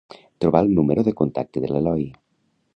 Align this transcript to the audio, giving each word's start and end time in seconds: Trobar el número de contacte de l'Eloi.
Trobar 0.45 0.61
el 0.65 0.73
número 0.77 1.05
de 1.09 1.15
contacte 1.21 1.65
de 1.67 1.71
l'Eloi. 1.75 2.11